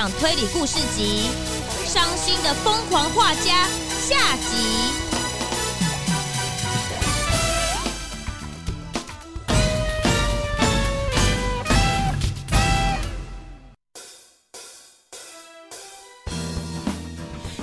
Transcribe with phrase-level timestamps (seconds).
[0.00, 1.28] 长推理故事集
[1.86, 3.66] 《伤心的疯狂画家》
[4.00, 4.94] 下集。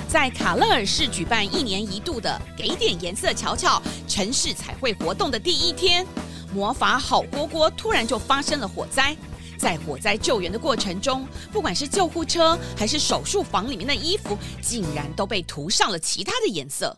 [0.08, 6.06] 在卡勒尔市举办一年一度的“给点颜色瞧瞧”城市彩绘活动的第一天，
[6.54, 9.16] 魔法好锅锅突然就发生了火灾。
[9.58, 16.96] 在火灾救援的过程中，不管是救护车还是手术房里面的衣服，竟然都被涂上了其他的颜色。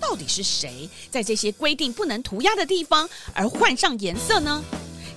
[0.00, 4.62] 到底是谁在这些规定不能涂鸦的地方而换上颜色呢？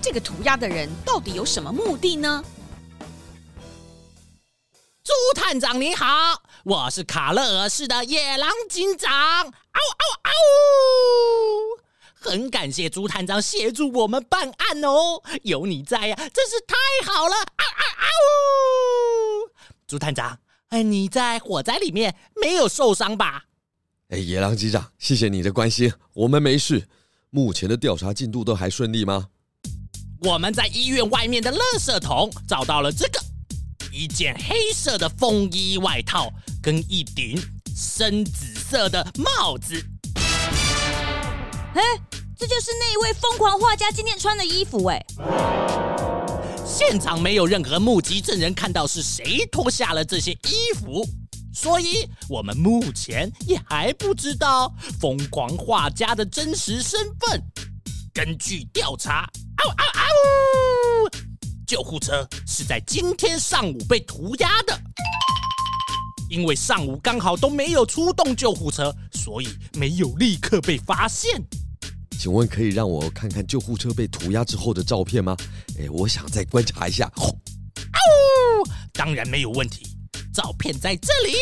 [0.01, 2.43] 这个涂鸦的人到底有什么目的呢？
[5.03, 9.09] 朱探长你好，我是卡勒尔市的野狼警长。
[9.11, 11.80] 嗷嗷嗷！
[12.21, 17.33] 很感谢朱探长协助我们办案哦，有你在呀，真是太好了！
[17.33, 19.49] 啊啊啊呜！
[19.87, 20.37] 朱探长，
[20.69, 23.45] 哎，你在火灾里面没有受伤吧？
[24.09, 26.87] 哎，野狼机长，谢谢你的关心，我们没事。
[27.31, 29.29] 目前的调查进度都还顺利吗？
[30.21, 33.19] 我们在医院外面的垃圾桶找到了这个，
[33.91, 36.31] 一件黑色的风衣外套
[36.61, 37.35] 跟一顶
[37.75, 39.83] 深紫色的帽子。
[41.73, 41.81] 哎，
[42.41, 45.05] 这就是那一位疯狂画家今天穿的衣服哎。
[46.65, 51.07] 现场没有任何目击证人看到是谁脱下了这些衣服，
[51.53, 57.39] 所以我们目前也还不知道疯狂画家的真实身份。
[58.11, 61.11] 根据调查，嗷嗷嗷！
[61.67, 64.75] 救护车是在今天上午被涂鸦的，
[66.27, 71.39] 因为上午刚好都没有出动救护车，所以没有立刻被发现。
[72.21, 75.35] 请问可以让我看看救护车被涂鸦之后的照片吗？
[75.79, 77.11] 哎，我想再观察一下。
[77.17, 77.25] 哦，
[78.93, 79.97] 当然没有问题。
[80.31, 81.33] 照片在这里。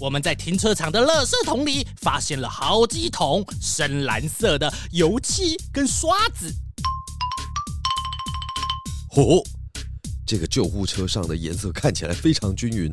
[0.00, 6.52] 我们在停车场的垃圾桶里发现了好几桶深蓝色的油漆跟刷子。
[9.12, 9.40] 哦，
[10.26, 12.92] 这个救护车上的颜色看起来非常均匀，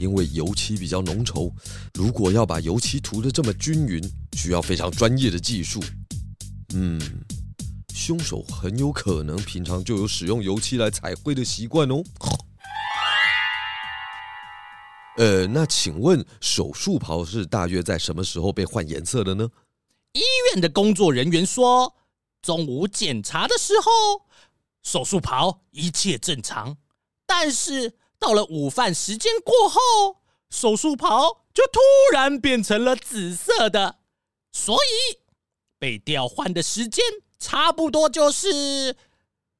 [0.00, 1.48] 因为油漆比较浓稠。
[1.94, 4.02] 如果要把油漆涂得这么均匀，
[4.32, 5.80] 需要非常专业的技术。
[6.72, 7.00] 嗯，
[7.92, 12.02] 凶手很有可能平常就有使用油漆来彩绘的习惯哦。
[15.16, 19.50] 呃，那请问手术袍是大约在什么时候被换颜色的呢？
[20.12, 20.20] 医
[20.52, 21.96] 院的工作人员说，
[22.40, 24.26] 中午检查的时候，
[24.82, 26.78] 手术袍一切正常，
[27.26, 29.80] 但是到了午饭时间过后，
[30.48, 31.80] 手术袍就突
[32.12, 33.96] 然变成了紫色的，
[34.52, 35.19] 所以。
[35.80, 37.02] 被调换的时间
[37.38, 38.94] 差不多就是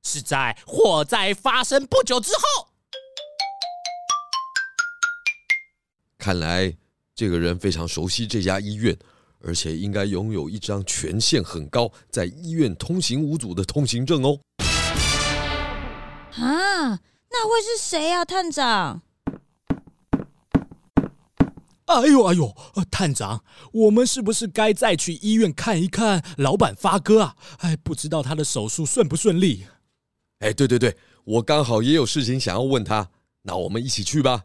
[0.03, 2.69] 是在火灾发生不久之后。
[6.19, 6.77] 看来
[7.15, 8.95] 这个人非常熟悉这家医院，
[9.43, 14.39] 而且应该拥有一张权限很高，在医院通行无阻的通行证哦。
[16.35, 17.01] 啊，
[17.31, 19.03] 那会是谁啊，探长？
[21.91, 22.55] 哎呦哎呦，
[22.89, 23.43] 探长，
[23.73, 27.35] 我们是不是该再去医院看一看老板发哥啊？
[27.59, 29.67] 哎，不知道他的手术顺不顺利？
[30.39, 33.09] 哎，对对对，我刚好也有事情想要问他，
[33.43, 34.45] 那我们一起去吧。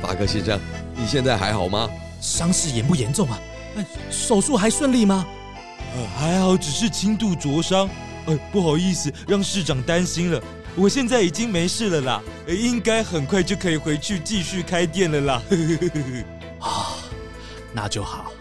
[0.00, 0.60] 发哥先生，
[0.96, 1.90] 你现在还好吗？
[2.20, 3.40] 伤势严不严重啊？
[3.76, 5.26] 哎，手术还顺利吗？
[5.96, 7.90] 呃，还好，只是轻度灼伤。
[8.26, 10.40] 哎，不好意思，让市长担心了。
[10.74, 15.42] 我现在已经没事了啦，应该很快就可以回去继续开店了啦。
[16.60, 16.96] 啊，
[17.72, 18.32] 那就好。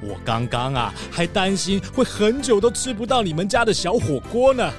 [0.00, 4.72] 我刚刚啊还担心会很久都吃不到你们家的小火锅呢。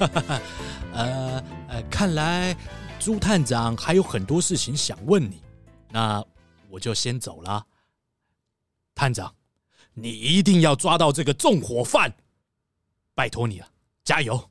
[0.92, 2.54] 呃呃，看来
[2.98, 5.42] 朱探长还有很多事情想问你，
[5.90, 6.22] 那
[6.68, 7.64] 我就先走了。
[8.94, 9.34] 探长，
[9.94, 12.12] 你一定要抓到这个纵火犯，
[13.14, 13.66] 拜托你了，
[14.04, 14.50] 加油！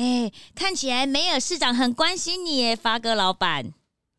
[0.00, 3.74] 哎，看起来梅尔市长很关心你耶，发哥老板。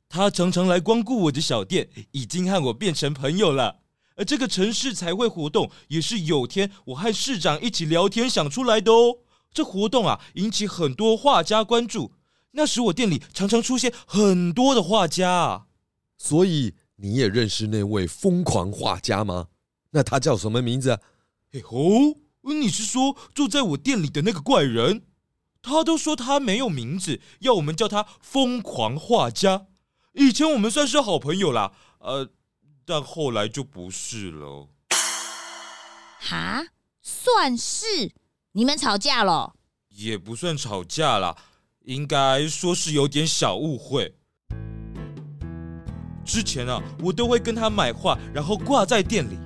[0.07, 3.79] 他常常来光顾我的小店，已经和我变成朋友了。
[4.15, 9.17] 而这个城市彩绘活动也是有天我和市长一起聊天想出来的哦。
[9.51, 12.11] 这活动啊，引起很多画家关注。
[12.51, 15.65] 那时我店里常常出现很多的画家啊。
[16.15, 19.47] 所以你也认识那位疯狂画家吗？
[19.89, 20.99] 那他叫什么名字？
[21.51, 21.79] 嘿吼，
[22.43, 25.01] 你是说住在我店里的那个怪人？
[25.61, 29.67] 他都说他没有名字，要我们叫他疯狂画家。
[30.13, 32.29] 以前我们算是好朋友啦，呃，
[32.85, 34.67] 但后来就不是了。
[36.19, 36.63] 哈？
[37.01, 38.11] 算是。
[38.53, 39.53] 你们吵架了？
[39.89, 41.37] 也不算吵架啦，
[41.85, 44.15] 应该说是有点小误会。
[46.25, 49.37] 之前啊，我都会跟他买画，然后挂在店里。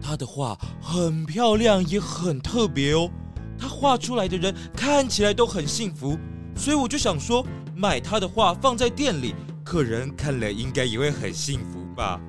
[0.00, 3.10] 他的画很漂亮，也很特别哦。
[3.58, 6.16] 他画出来的人看起来都很幸福，
[6.56, 7.44] 所以我就想说，
[7.74, 9.34] 买他的画放在店里，
[9.64, 12.20] 客人看了应该也会很幸福吧。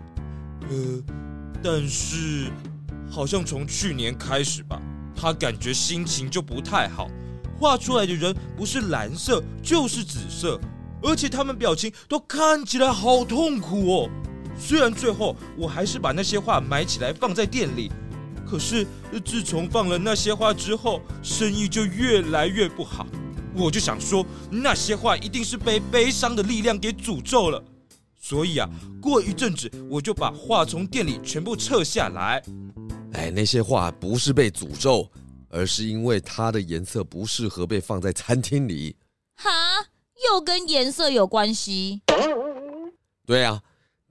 [0.70, 1.04] 呃，
[1.64, 2.52] 但是
[3.10, 4.82] 好像从去年开始吧，
[5.16, 7.08] 他感觉心情就不太好，
[7.60, 10.60] 画出来的人不是蓝色就是紫色，
[11.04, 14.10] 而且他们表情都看起来好痛苦哦。
[14.58, 17.92] 虽然最后我还是把那些画买起来放在店里。
[18.50, 18.88] 可是，
[19.24, 23.06] 自从放了那些话之后，生意就越来越不好。
[23.54, 27.64] 我就想说，那些话一定是被悲伤的力量给诅咒了。
[28.20, 28.68] 所以啊，
[29.00, 32.42] 过一阵子我就把画从店里全部撤下来。
[33.14, 35.08] 哎，那些画不是被诅咒，
[35.50, 38.96] 而是因为它的颜色不适合被放在餐厅里。
[39.36, 39.50] 哈，
[40.28, 42.02] 又跟颜色有关系？
[43.28, 43.62] 对啊，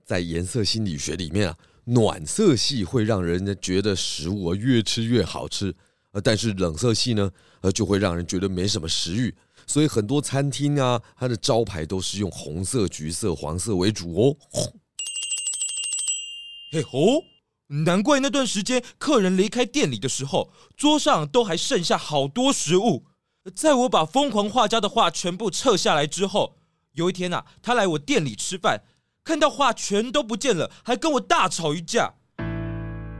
[0.05, 1.57] 在颜色心理学里面啊。
[1.91, 5.75] 暖色系会让人家觉得食物越吃越好吃，
[6.11, 7.31] 呃，但是冷色系呢，
[7.61, 9.33] 呃，就会让人觉得没什么食欲。
[9.65, 14.37] 所以很多餐厅啊，它的招牌都是用红色、橘色、黄色为主哦。
[16.71, 17.23] 嘿吼，
[17.67, 23.05] 难怪那段时间客人离开店里的时候，桌上都还剩下好多食物。
[23.55, 26.57] 在我把疯狂画家的画全部撤下来之后，
[26.93, 28.83] 有一天啊，他来我店里吃饭。
[29.29, 32.11] 看到画全都不见了，还跟我大吵一架。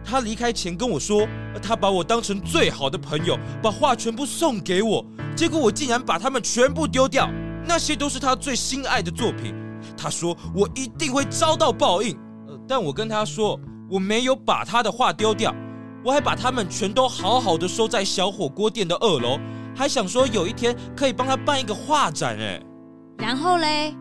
[0.04, 1.28] 他离开前跟我说，
[1.62, 5.06] 他把我当成最好的朋友，把画全部送给我。
[5.36, 7.30] 结果我竟然把他们全部丢掉，
[7.64, 9.54] 那些都是他最心爱的作品。
[9.96, 12.18] 他说我一定会遭到报应。
[12.48, 15.54] 呃，但我跟他说我没有把他的画丢掉，
[16.04, 19.40] 我还把他们全都好好的收在小火锅店的二楼，
[19.76, 22.36] 还想说有一天可以帮他办一个画展。
[22.36, 22.60] 哎，
[23.20, 23.94] 然后嘞？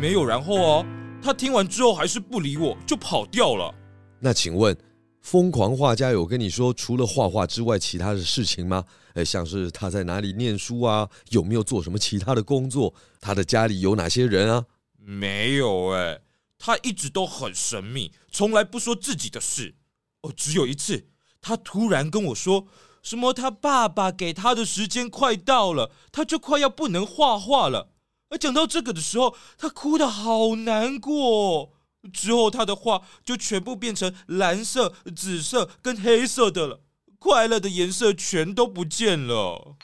[0.00, 0.86] 没有然后哦。
[1.26, 3.74] 他听完之后还是不理我，就跑掉了。
[4.20, 4.78] 那请问，
[5.22, 8.84] 疯狂画家有跟你说除了画画之外其他的事情吗？
[9.14, 11.08] 诶，像是他在哪里念书啊？
[11.30, 12.94] 有没有做什么其他的工作？
[13.20, 14.66] 他的家里有哪些人啊？
[14.96, 16.20] 没有哎，
[16.60, 19.74] 他一直都很神秘，从来不说自己的事。
[20.22, 21.08] 哦，只有一次，
[21.40, 22.68] 他突然跟我说，
[23.02, 27.88] 什么他爸爸给他的时间快到了，他就快要不能画画了。
[28.28, 31.72] 而讲到这个的时候，他哭得好难过。
[32.12, 36.80] 之后，他的画就全部变成蓝色、紫色跟黑色的了，
[37.18, 39.76] 快乐的颜色全都不见了。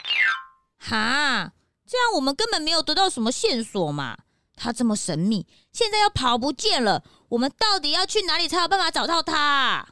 [0.78, 1.52] 哈，
[1.84, 4.18] 这样我们根本没有得到什么线索嘛。
[4.54, 9.88] 他这么神秘，现在又跑不见了，我们到底要去哪里才有办法找到他？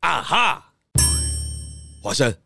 [0.00, 0.74] 啊哈！
[2.02, 2.36] 华生，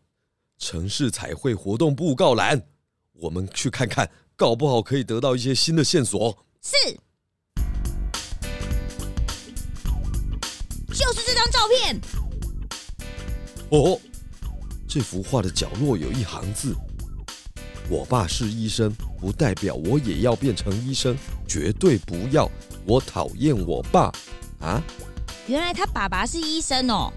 [0.59, 2.69] 城市彩绘活动布告栏，
[3.15, 4.09] 我们去看看。
[4.39, 6.37] 搞不好可以得到一些新的线索。
[6.63, 6.73] 是，
[10.89, 11.99] 就是这张照片。
[13.71, 13.99] 哦，
[14.87, 16.77] 这幅画的角落有一行字
[17.89, 21.17] ：“我爸是医生，不代表我也要变成医生，
[21.49, 22.47] 绝对不要。
[22.87, 24.13] 我讨厌我爸。”
[24.61, 24.83] 啊，
[25.47, 27.11] 原来他爸爸是医生哦。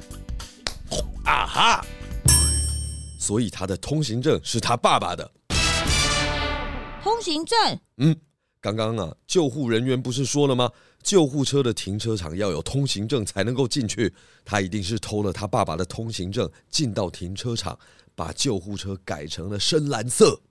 [1.25, 1.85] 啊哈，
[3.19, 5.29] 所以他的通行证是他爸爸的。
[7.01, 7.79] 通行证？
[7.97, 8.15] 嗯，
[8.59, 10.69] 刚刚啊，救护人员不是说了吗？
[11.01, 14.13] 救护车的停车场要有通行证才能够进去。
[14.43, 17.77] 他一定是偷了他爸爸的通行证，进到停车场，
[18.15, 20.41] 把救护车改成了深蓝色。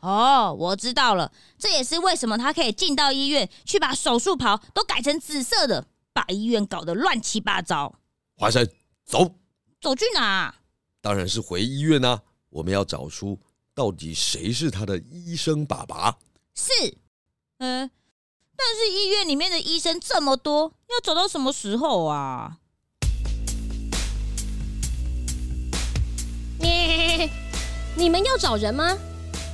[0.00, 8.00] 哦，我知道了，这也是为什么他可以进到医院去，把手术袍都改成紫色的，把医院搞得乱七八糟。
[8.36, 8.66] 华生，
[9.04, 9.36] 走，
[9.78, 10.54] 走去哪？
[11.02, 12.22] 当然是回医院啊！
[12.48, 13.38] 我们要找出。
[13.80, 16.18] 到底谁是他的医生爸爸？
[16.54, 16.70] 是，
[17.60, 17.90] 嗯，
[18.54, 22.58] 但是医院里面的医生这么多，要找到什么时候啊？
[26.58, 27.30] 你
[27.96, 28.94] 你们要找人吗？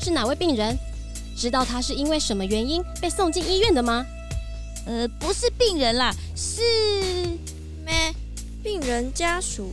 [0.00, 0.76] 是哪位病人？
[1.36, 4.04] 知道他是因为什么原因被送进医院的吗？
[4.86, 6.62] 呃，不是病人啦，是
[7.84, 8.12] 咩？
[8.60, 9.70] 病人家属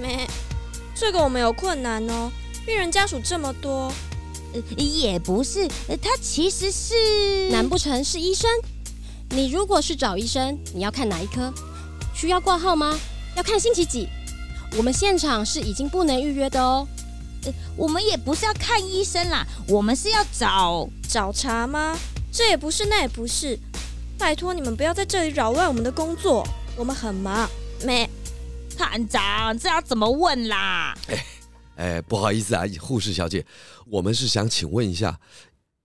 [0.00, 0.26] 咩？
[0.94, 2.32] 这个我们有困难哦。
[2.64, 3.92] 病人家属这么多，
[4.52, 5.66] 呃，也不是，
[6.00, 8.48] 他其实是，难不成是医生？
[9.30, 11.52] 你如果是找医生，你要看哪一科？
[12.14, 12.98] 需要挂号吗？
[13.34, 14.08] 要看星期几？
[14.76, 16.86] 我们现场是已经不能预约的哦。
[17.44, 21.98] 呃，我们也不是要看医生啦，我们是要找找茬吗？
[22.30, 23.58] 这也不是，那也不是，
[24.16, 27.48] 拜托你们不要在这里扰乱我们的工作，我们很忙。
[27.84, 28.08] 没，
[28.78, 30.94] 探长，这要怎么问啦？
[31.76, 33.44] 哎哎，不好意思啊，护士小姐，
[33.86, 35.18] 我们是想请问一下，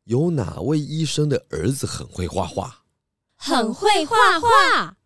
[0.04, 2.84] 有哪位医生的儿子很会画画？
[3.36, 4.98] 很会画画。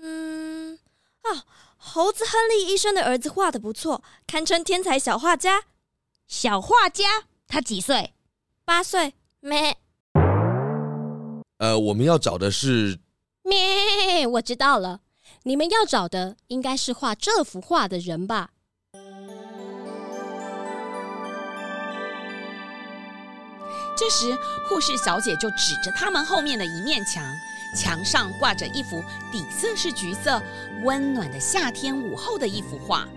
[0.00, 0.78] 嗯，
[1.22, 1.44] 啊，
[1.76, 5.64] 猴子亨利医生的儿子画的不错，堪称天才小画家。
[6.26, 7.04] 小画家，
[7.46, 8.14] 他几岁？
[8.64, 9.14] 八岁。
[9.40, 9.76] 咩？
[11.58, 12.98] 呃，我们要找的是。
[13.42, 14.26] 咩？
[14.26, 15.00] 我知道了，
[15.44, 18.50] 你们要找的应该是画这幅画的人吧？
[23.98, 24.38] 这时，
[24.68, 27.24] 护士小姐就指着他们后面的一面墙，
[27.76, 29.02] 墙上挂着一幅
[29.32, 30.40] 底色是橘色、
[30.84, 33.08] 温暖的夏天午后的一幅画。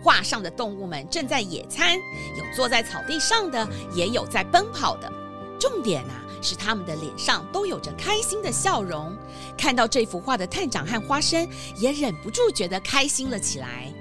[0.00, 1.96] 画上的动物们正在野餐，
[2.38, 5.12] 有坐在草地上的，也有在奔跑的。
[5.58, 9.12] 重点啊，是他们的脸上都有着开心的笑容。
[9.58, 11.46] 看到这幅画的探长和花生
[11.76, 13.92] 也忍不住觉得开心了起来。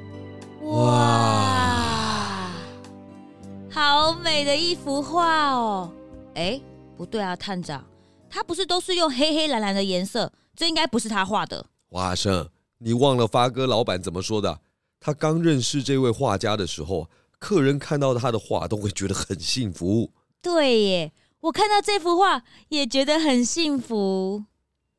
[0.61, 2.51] 哇，
[3.71, 5.91] 好美的一幅画哦！
[6.39, 6.57] 哎，
[6.95, 7.85] 不对啊，探长，
[8.29, 10.31] 他不是都是用黑黑蓝蓝的颜色？
[10.55, 11.65] 这应该不是他画的。
[11.89, 14.61] 华生，你忘了发哥老板怎么说的？
[15.01, 20.13] 他刚认识这位画家的时候，客人看到他的画都会觉得很幸福。
[20.41, 21.11] 对耶。
[21.41, 24.45] 我看到这幅画也觉得很幸福，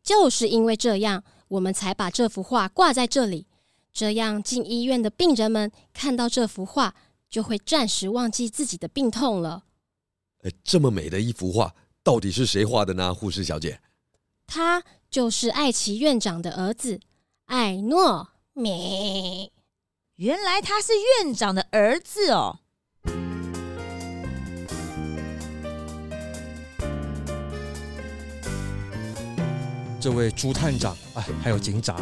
[0.03, 3.47] 就是因为这样，我们才把这幅画挂在这里。
[3.93, 6.95] 这样进医院的病人们看到这幅画，
[7.31, 9.65] 就会暂时忘记自己的病痛了。
[10.43, 13.15] 哎，这么美的一幅画，到底是谁画的呢？
[13.15, 13.81] 护士小姐，
[14.47, 17.01] 他就是艾奇院长的儿子
[17.47, 18.29] 艾诺。
[18.53, 19.53] 米，
[20.17, 20.93] 原来他是
[21.25, 22.59] 院长的儿子哦。
[30.01, 31.97] 这位朱探长，哎，还有警长，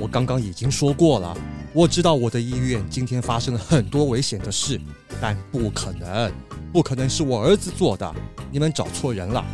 [0.00, 1.36] 我刚刚已经说过了，
[1.74, 4.80] 我知道我的医院今天发生了很多危险的事，
[5.20, 6.32] 但不可能，
[6.72, 8.14] 不可能是我儿子做的，
[8.50, 9.44] 你们找错人了。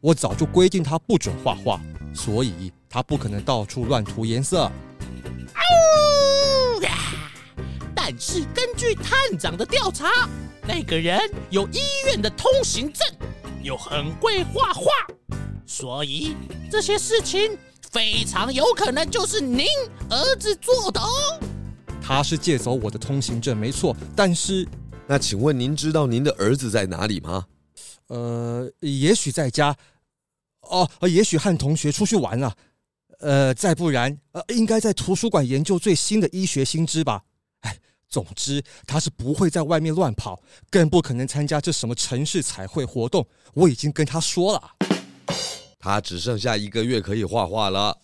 [0.00, 1.80] 我早就规定他不准画画，
[2.14, 4.70] 所以他不可能到处乱涂颜色。
[7.94, 10.28] 但是根据探长的调查，
[10.64, 11.18] 那个人
[11.50, 13.04] 有医院的通行证，
[13.62, 14.90] 又很会画画。
[15.66, 16.36] 所以
[16.70, 17.58] 这些事情
[17.90, 19.66] 非常有可能就是您
[20.08, 21.08] 儿子做的哦。
[22.00, 23.96] 他是借走我的通行证，没错。
[24.14, 24.64] 但是，
[25.08, 27.46] 那请问您知道您的儿子在哪里吗？
[28.08, 29.76] 呃，也许在家，
[30.62, 32.52] 哦，也许和同学出去玩了。
[33.20, 37.22] 呃，再不然，呃，应该在图书馆研究最新的医学新知吧。
[37.60, 43.26] 哎，总之，他是不会在外面乱跑，更不可能参加这什么城市彩绘活动。
[43.54, 44.70] 我已经跟他说了。
[45.78, 47.96] 他只剩下一个月可以画画了。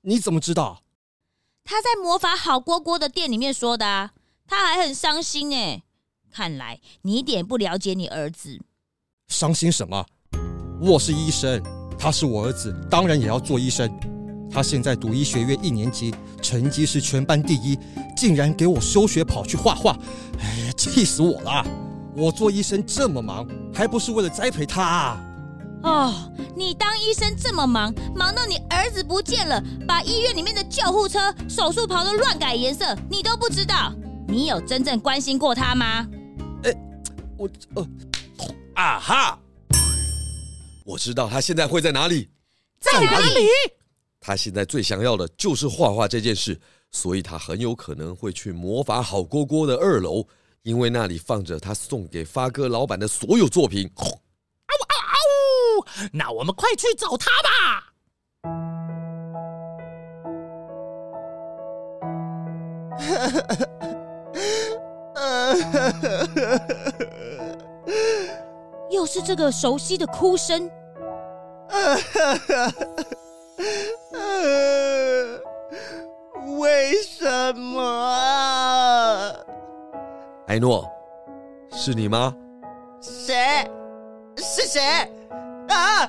[0.00, 0.82] 你怎么知道？
[1.62, 4.12] 他在魔法好锅锅的店里面说的啊。
[4.46, 5.84] 他还很伤心哎。
[6.32, 8.58] 看来你一点不了解你儿子。
[9.28, 10.04] 伤心什么？
[10.80, 11.62] 我是医生，
[11.98, 13.88] 他是我儿子，当然也要做医生。
[14.50, 17.78] 他现在读医学院一年级，成绩是全班第一，
[18.16, 19.96] 竟然给我休学跑去画画，
[20.38, 21.64] 哎呀，气死我了！
[22.14, 25.20] 我做医生这么忙，还不是为了栽培他啊？
[25.82, 26.14] 哦，
[26.54, 33.92] 你当医生这么忙，忙到你儿子不见了，把医院里面的救护车、手术袍都乱改颜色，你都不知道？
[34.28, 36.06] 你有真正关心过他吗？
[37.42, 37.88] 哎，我呃，
[38.74, 39.38] 啊哈，
[40.84, 42.28] 我知道他现在会在哪里，
[42.78, 43.48] 在哪里？
[44.20, 50.24] 他现在最想要的就是画画这件事，所以他很有可能会去魔法好锅锅的二楼，
[50.62, 53.90] 因为那里放着他送给发哥老板的所有作品。
[56.12, 57.92] 那我们快去找他吧！
[68.90, 70.70] 又是这个熟悉的哭声。
[76.58, 79.32] 为什么啊？
[80.46, 80.90] 艾诺，
[81.70, 82.34] 是你吗？
[83.00, 83.34] 谁？
[84.36, 84.80] 是谁？
[85.68, 86.08] 啊！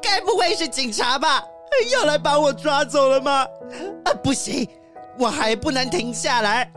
[0.00, 1.42] 该不会是警察吧？
[1.92, 3.46] 要来把我抓走了吗？
[4.04, 4.68] 啊，不行，
[5.18, 6.70] 我还不能停下来，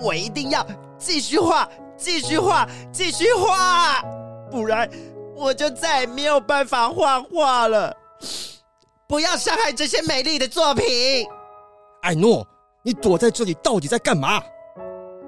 [0.00, 0.64] 我一定要
[1.00, 4.02] 继续画，继续画，继续画，
[4.50, 4.88] 不然
[5.34, 7.96] 我就再也没有办法画画了。
[9.08, 11.26] 不要伤害这些美丽的作品。
[12.02, 12.46] 艾诺，
[12.82, 14.40] 你躲在这里到底在干嘛？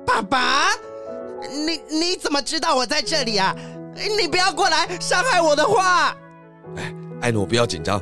[0.06, 0.68] 爸爸，
[1.50, 3.56] 你你怎么知道我在这里啊？
[4.18, 6.16] 你不要过来伤害我的画。
[6.76, 8.00] 哎，艾诺，不要紧张，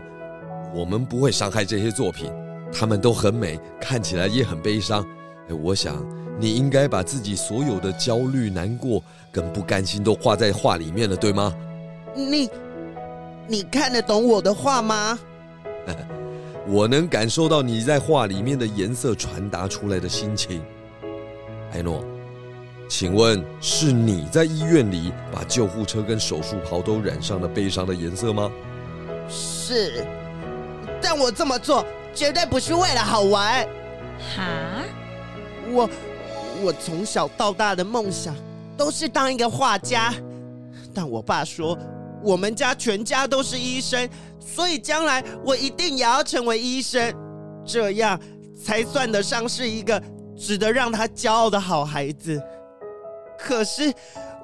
[0.75, 2.33] 我们不会伤害这些作品，
[2.73, 5.05] 他们都很美，看起来也很悲伤。
[5.49, 5.97] 哎，我想
[6.41, 11.55] 你应该把自己所有的焦虑、难过跟不甘心都画在画里面了，对吗？
[12.15, 12.49] 你，
[13.47, 15.19] 你看得懂我的画吗？
[16.67, 20.63] 我能感受到你在画里面的颜色传达出来的心情。
[21.73, 22.03] 艾诺，
[22.89, 28.51] 请问是你在医院里把救护车跟手术袍都染上了悲伤的颜色吗？
[29.29, 30.07] 是，
[31.03, 33.63] 但我这么做绝对不是为了好玩。
[34.35, 34.83] 哈？
[35.73, 35.89] 我
[36.63, 38.35] 我从小到大的梦想
[38.77, 40.13] 都是当一个画家，
[40.95, 41.77] 但我爸说
[42.23, 47.15] 我们家全家都是医生，所以将来我一定也要成为医生，
[47.65, 48.19] 这样
[48.63, 50.03] 才算得上是一个
[50.37, 52.41] 值得让他骄傲的好孩子。
[53.39, 53.93] 可是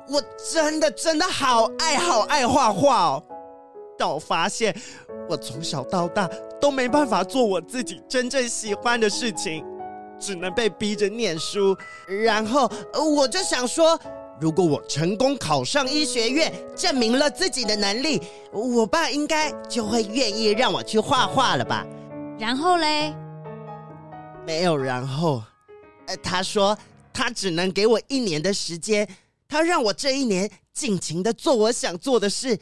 [0.08, 3.22] 我真的真的好爱好爱画画哦，
[3.98, 4.74] 但我发现
[5.28, 6.28] 我从小到大
[6.60, 9.64] 都没办法做我自己真正喜欢的事情。
[10.18, 13.98] 只能被逼着念书，然后我就想说，
[14.40, 18.20] 如果我成功考上医学院，证明了自己的能力，
[18.52, 21.86] 我爸应该就会愿意让我去画画了吧？
[22.38, 23.14] 然后嘞？
[24.46, 25.42] 没有然后。
[26.06, 26.76] 呃，他说
[27.12, 29.08] 他只能给我一年的时间，
[29.48, 32.56] 他让我这一年尽情的做我想做的事，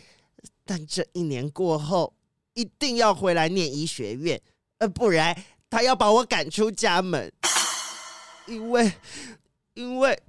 [0.64, 2.14] 但这一年过后，
[2.54, 4.40] 一定要回来念医学院，
[4.78, 5.36] 呃，不然。
[5.74, 7.32] 他要把我赶出家门，
[8.46, 8.92] 因为，
[9.74, 10.22] 因为，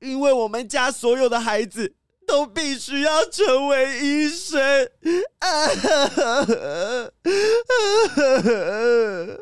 [0.00, 1.94] 因为我们家所有的孩子
[2.26, 4.60] 都必须要成为医生。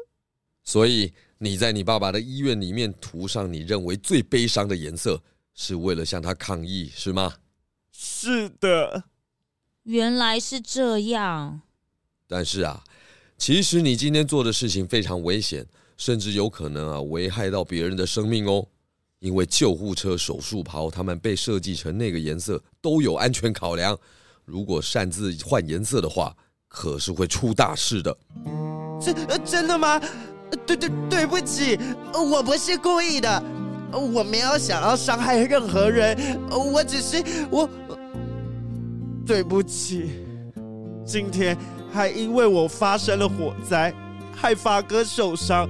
[0.62, 5.20] 所以你在你爸爸的医院里面涂上你认为最悲伤的颜色，
[5.54, 7.34] 是为了向他抗议，是吗？
[7.90, 9.02] 是的。
[9.82, 11.62] 原来是这样。
[12.28, 12.84] 但是啊。
[13.38, 15.64] 其实你今天做的事情非常危险，
[15.96, 18.66] 甚至有可能啊危害到别人的生命哦。
[19.18, 23.98] 因为救护车、手术袍，他们被设计成那个颜色，都有安全考量。
[24.44, 26.36] 如果擅自换颜色的话，
[26.68, 28.16] 可是会出大事的。
[29.00, 30.00] 真真的吗？
[30.66, 31.78] 对对对不起，
[32.12, 33.42] 我不是故意的，
[33.90, 37.68] 我没有想要伤害任何人，我只是我，
[39.26, 40.10] 对不起，
[41.06, 41.56] 今天。
[41.92, 43.94] 还因为我发生了火灾，
[44.34, 45.66] 害发哥受伤。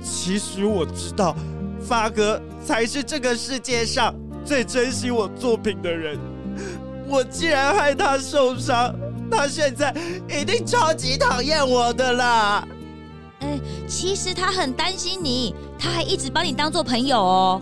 [0.00, 1.34] 其实我知道，
[1.80, 6.16] 发哥才是这个世界上最珍惜我作品的人。
[7.08, 8.94] 我既然害他受伤，
[9.28, 9.92] 他现在
[10.28, 12.68] 一定超级讨厌我的啦。
[13.40, 17.60] 哎，其实他很担心你，他还一直把你当做朋友哦。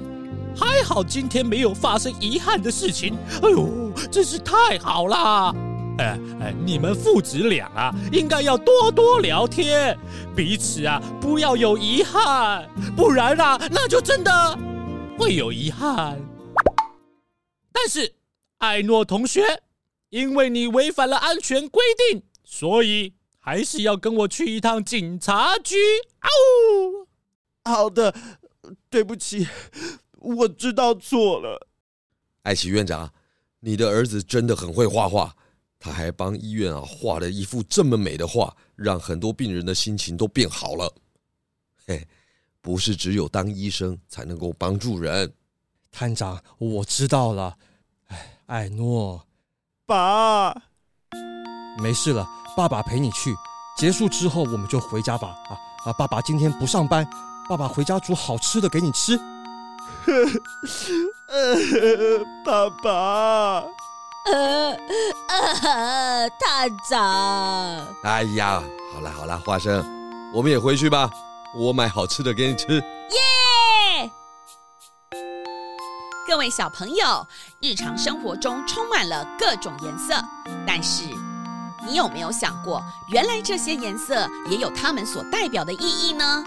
[0.54, 3.16] 还好今天没有发生遗憾的事情。
[3.42, 5.54] 哎呦，真是太好了。
[6.00, 9.94] 哎哎，你们父子俩啊，应该要多多聊天，
[10.34, 14.58] 彼此啊不要有遗憾，不然啊那就真的
[15.18, 16.18] 会有遗憾。
[17.70, 18.14] 但是
[18.58, 19.42] 艾诺同学，
[20.08, 25.76] 因为你违反了安全规定，所以还是要跟我去一趟警察局。
[26.20, 27.70] 嗷！
[27.70, 28.14] 好的，
[28.88, 29.46] 对不起，
[30.16, 31.68] 我知道错了。
[32.44, 33.12] 艾奇院长，
[33.60, 35.36] 你的儿子真的很会画画。
[35.80, 40.92] 他还帮医院啊画了一幅这么美的画，让很多病人的心情都变好了。
[41.86, 42.06] 嘿，
[42.60, 45.32] 不是只有当医生才能够帮助人。
[45.90, 47.56] 探长，我知道了。
[48.08, 49.26] 哎，艾诺，
[49.86, 50.54] 爸，
[51.82, 53.34] 没事了，爸爸陪你去。
[53.78, 55.28] 结束之后我们就回家吧。
[55.48, 57.08] 啊啊，爸爸今天不上班，
[57.48, 59.18] 爸爸回家煮好吃的给你吃。
[62.44, 63.64] 爸爸。
[64.26, 64.76] 呃
[65.28, 67.86] 呃，探长。
[68.02, 69.84] 哎呀，好了好了，花生，
[70.32, 71.10] 我们也回去吧。
[71.56, 72.74] 我买好吃的给你吃。
[72.76, 74.10] 耶！
[76.28, 77.26] 各位小朋友，
[77.60, 80.14] 日常生活中充满了各种颜色，
[80.64, 81.04] 但是
[81.84, 86.44] 你有没有想过，原来这些颜色也有它们所代表的意义呢？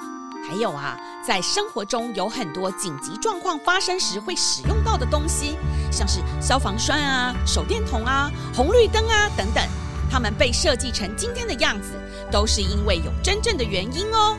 [0.48, 5.58] 还有啊，在生活中有很多紧急状况发生时会使用到的东西，
[5.92, 9.64] 像是消防栓啊、手电筒啊、红绿灯啊等等，
[10.12, 11.94] 它们被设计成今天的样子，
[12.32, 14.38] 都是因为有真正的原因哦。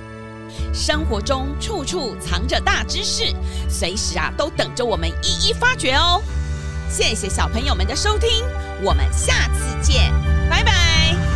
[0.72, 3.34] 生活中处处藏着大知识，
[3.68, 6.22] 随时啊都等着我们一一发掘哦。
[6.88, 8.44] 谢谢小朋友们的收听，
[8.82, 10.12] 我们下次见。
[10.50, 11.33] 拜拜